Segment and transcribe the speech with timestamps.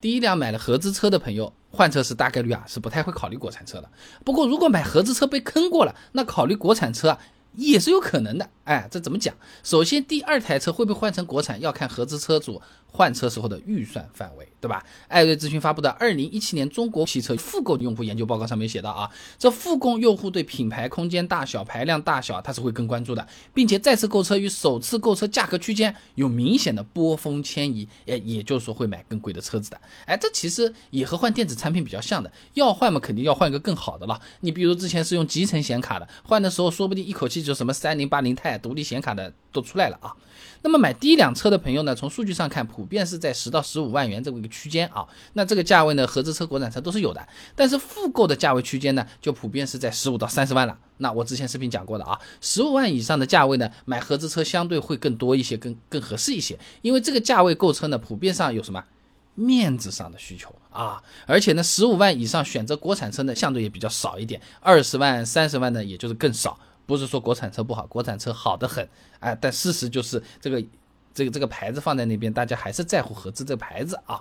[0.00, 3.90] 第一辆买了合资车的朋友换车时，大概率啊是不太会考虑国产车的。
[4.24, 7.18] 不过如果买合资车被坑过了，那考虑国产车
[7.56, 8.48] 也是有可能的。
[8.64, 9.34] 哎，这怎么讲？
[9.62, 12.60] 首先，第二台车会不会换成国产，要看合资车主。
[12.92, 14.84] 换车时候的预算范围，对吧？
[15.06, 23.24] 艾瑞咨询发布的《二零一七年中国汽车复购用户研究报告》上面写到啊，这复购用户对品牌空间大小、排量大小，他是会更关注的，
[23.54, 29.80] 并且再次购车与首次购车价格区间有明显的波峰迁移，哎，也就是说会买更贵的车子的。
[30.06, 34.20] 哎，这其实也和换电子产品比较像的，要换嘛，肯定要换一个更好的了。
[34.40, 40.14] 你比如之前是用集成显卡的，换的时候说不定一口气就什么三零八零钛独立显卡的都出来了啊。
[40.62, 45.06] 那么买第一辆车的朋友呢，从数据上看，普遍是在十到十五万元这么一个区间啊。
[45.32, 47.28] 那这个价位呢，合资车、国产车都是有的。
[47.56, 50.78] 但是复购的价位区间呢，就普遍是在十五到三十万了。
[50.98, 56.58] 那我之前视频讲过的啊，十五万以上的价位呢，买合资车相对会更多一些，更更合适一些。
[56.82, 58.84] 因为这个价位购车呢，普遍上有什么
[59.34, 64.38] 面子上的需求啊，而且呢，十五万以上选择国产车呢，相对也比较少一点。
[64.60, 66.58] 二十万、三十万呢，也就是更少。
[66.90, 68.88] 不是说国产车不好，国产车好的很，
[69.20, 70.60] 哎，但事实就是这个，
[71.14, 74.20] 这个这个牌子放在那边，大家还是在乎合资这个牌子啊。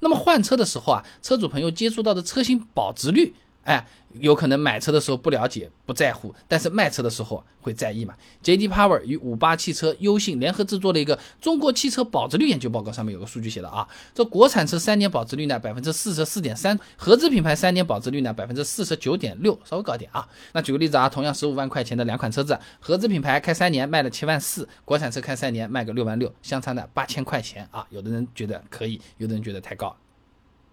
[0.00, 3.34] 那么换车的时候啊，车主朋友接触到的车型保值率。
[3.70, 3.86] 哎，
[4.18, 8.12] 有可能买车的时候不了解、不在乎，但是卖车的时候会在意嘛
[8.42, 8.68] ？J.D.
[8.68, 20.28] Power 与五八汽车、优信联合制作的一个中国汽车保值率研究报告，上面有个数据写的啊，这国产车三年保值率呢百分之四十四点三，合资品牌三年保值率呢百分之四十九点六，稍微高点啊。
[20.52, 27.86] 那举个例子啊，同样十五万块钱的两款车子，合资品牌开三年卖了七万四，国产车开三年卖个六万六，相差呢八千块钱啊。
[27.90, 29.96] 有的人觉得可以，有的人觉得太高。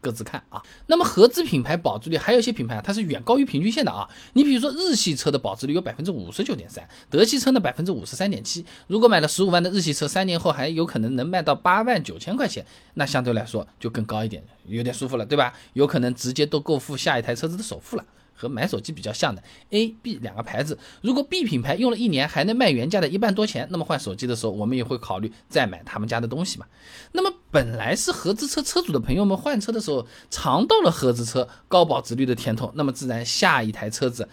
[0.07, 4.07] 各自看啊，那么合资品牌保值率还有一些品牌啊，它是远高于平均线的啊。
[4.31, 8.65] 你比如说日系车的保值率有百分之五十九点三，德系车呢百分之五十三点七。
[8.87, 15.53] 如果买了十五万的日系车，三年后还有可能能卖到八万九千块钱，那相对来说就更高一点，有点舒服了，对吧？
[15.73, 18.05] 有可能直接都够付下一台车子的首付了。
[18.37, 26.67] 和买手机比较像的 A、B 两个牌子，如果 B 品牌用了一年还能卖原价的一半多钱，那么换手机的时候，我们也会考虑再买他们家的东西嘛。
[27.11, 34.29] 那么本来是合资车车主的朋友们换车的时候尝到了合资车高保值率的甜头，那么自然下一台车子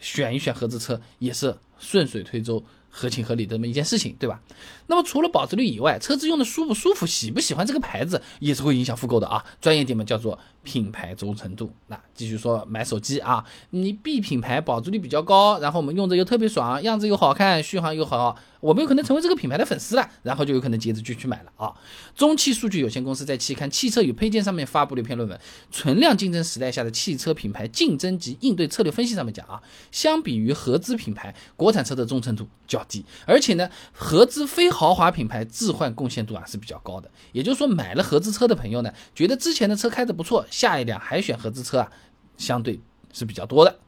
[0.00, 2.64] 选一选合资车也是顺水推舟。
[2.96, 4.40] 合情合理的这么一件事情，对吧？
[4.86, 9.44] 那么除了保值率以外，车子用的舒不舒服、喜不喜欢这个牌子，也是会影响复购的啊。
[9.60, 11.70] 专业点嘛，叫做品牌忠诚度。
[11.88, 18.38] 那继续说买手机啊，你 B 品牌保值率比较高，然后我们用着又特别爽，样子又好看，续航又好。
[18.60, 21.72] 我们有可能成为这个品牌的粉丝了，然后就有可能接着就去买了啊。
[22.16, 25.38] 中汽数据有限公司在期刊《汽车与配件》上面发布了一篇论文，
[25.70, 37.10] 《存量竞争时代下的汽车品牌竞争及应对策略分析》上面讲啊，相比于合资品牌，国产车的忠诚度较低，而且呢，合资非豪华品牌置换贡献度啊是比较高的。
[37.32, 41.90] 也就是说，买了合资车的朋友呢，觉得之前的车开的不错，下一辆还选合资车啊，
[42.36, 42.80] 相对
[43.12, 43.78] 是比较多的。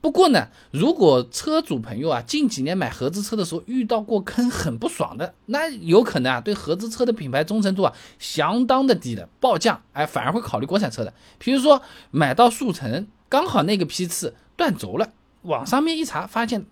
[0.00, 11.14] 不过呢，如果车主朋友啊近几年买合资车的时候遇到过坑很不爽的，那有可能啊对合资车的品牌忠诚度啊相当的低的暴降，哎，反而会考虑国产车的。
[11.38, 11.80] 比如说
[12.10, 15.10] 买到速腾，刚好那个批次断轴了，
[15.42, 16.66] 网上面一查发现，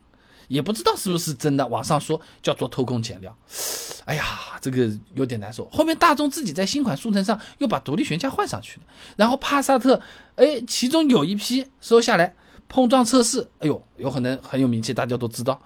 [0.52, 3.34] 也不知道是不是真的，网上说叫做偷工减料，
[4.04, 4.24] 哎呀，
[4.60, 5.68] 这个有点难受。
[5.70, 8.86] 后面大众自己在新款速腾上又把独立悬架换上去了，
[9.16, 10.00] 然后帕萨特，
[10.36, 12.34] 哎，其中有一批收下来。
[12.68, 15.60] 碰撞测试，哎呦，有可能很有名气，大家都知道。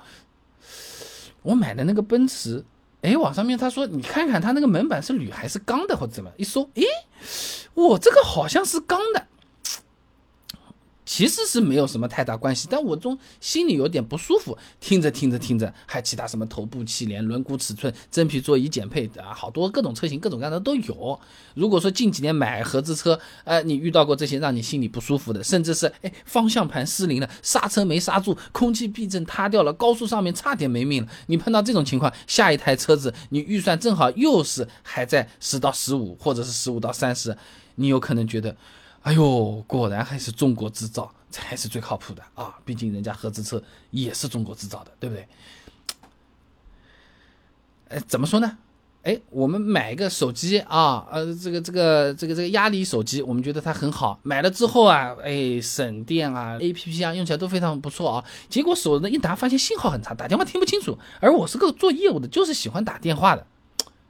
[1.42, 2.64] 我买的那个奔驰，
[3.02, 6.30] 哎，网上面他说，你看看它那个门板是铝还是钢的，或者怎么？
[6.36, 6.82] 一搜，哎，
[7.74, 9.25] 我这个好像是钢的。
[11.16, 14.54] 其实是没有什么太大关系，但我总心里有点不舒服。
[14.78, 21.18] 听着听着听着，还其他什么头部气帘、轮毂尺寸、真皮座椅减配啊，好多各种车型、各种各样的都有。
[21.54, 37.34] 如果说近几年买合资车，呃，你遇到过这些让你心里不舒服的，甚至是哎方向盘失灵了、刹车没刹住、空气避震塌掉了、高速上面差点没命了，你碰到这种情况，下一台车子你预算正好又是还在十到十五，或者是十五到三十，
[37.76, 38.54] 你有可能觉得。
[39.06, 42.58] 哎呦，果然还是中国制造才是最靠谱的啊！
[42.64, 43.62] 毕竟人家合资车
[43.92, 45.28] 也是中国制造的，对不对？
[47.90, 48.58] 哎，怎么说呢？
[49.04, 58.24] 哎，我们买一个手机啊，呃，这个这个这个这个压力手机，我们觉得它很好，买了之后啊，哎，省电啊，A P P 啊，用起来都非常不错啊。
[58.48, 60.98] 结果手呢一拿，发现信号很差，打电话听不清楚。
[61.20, 63.46] 而我是个做业务的，就是喜欢打电话的。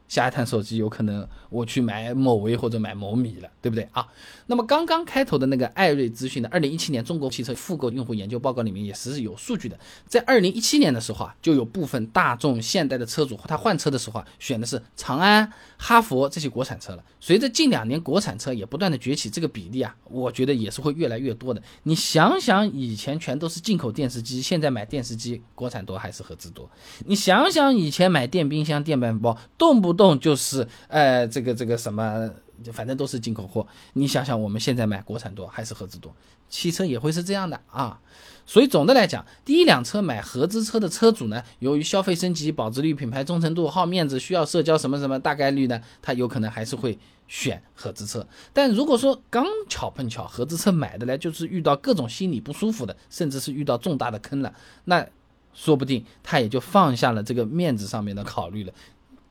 [0.08, 4.06] 下一台手机有可能我去买某威或者买某米了，对不对啊？
[4.46, 17.02] 那么刚刚开头的那个艾瑞咨询的二零一七年中国汽车复购用户研究报告里面也是有数据的，在二零一七年的时候啊，就有部分大众、现代的车主他换车的时候啊，选的是长安、哈佛这些国产车了。
[17.20, 21.60] 随着近两年国产车也不断的崛起，这个比例啊，我觉得也是会越来越多的。
[21.82, 26.70] 你想想，以前全都是进口电视机，现在买电视机国产多还是合资多？
[27.06, 32.30] 你想想，以前买电冰箱、电饭煲，动不动就是呃这个这个什么。
[32.72, 36.10] 反正都是进口货，你想想，我们现在买国产多还是合资多？
[36.48, 38.00] 汽车也会是这样的啊。
[38.46, 48.26] 所以总的来讲，第一辆车买合资车的车主呢，由于消费升级、保值率、品牌忠诚度、好面子、需要社交什么什么，大概率呢，他有可能还是会选合资车。
[48.54, 54.54] 但如果说刚巧碰巧合资车买的呢，就是遇到各种心理不舒服的，甚至是遇到重大的坑了，
[54.86, 55.06] 那
[55.52, 58.72] 说不定他也就放下了这个面子上面的考虑了。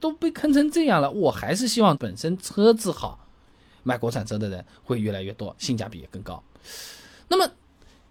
[0.06, 3.28] 都被坑成这样了，我还是希望本身车子好，
[3.82, 6.44] 买国产车的人会越来越多，性价比也更高。
[7.28, 7.50] 那么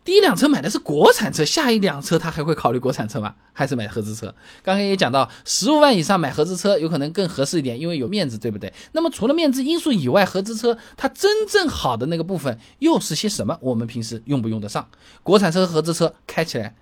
[0.05, 3.37] 第一辆车买的是国产车，下一辆车他还会考虑国产车吗？
[3.53, 4.27] 还是买合资车？
[4.65, 8.73] 刚刚也讲到，十五万以上买合资车有可能更合适一点，因为有面子，对不对？
[8.91, 13.57] 那么除了面子因素以外，合资车它真正好的那个部分又是些什么？
[13.61, 14.89] 我们平时用不用得上？
[15.23, 16.75] 国产车和合资车开起来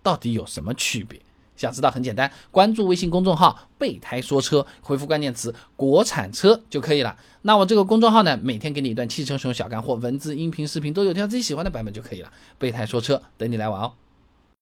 [0.00, 1.20] 到底有什么区别？
[1.56, 7.16] 想知道很简单，关注微信公众号“备胎说车”，回复关键词“国产车”就可以了。
[7.42, 12.32] 那我这个公众号呢，每天给你一段汽车使用小干货，文字、音频、视频都有，挑自己喜欢的版本就可以了。
[12.58, 13.92] 备胎说车，等你来玩哦。